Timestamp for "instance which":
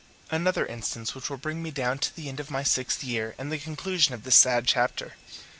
0.65-1.29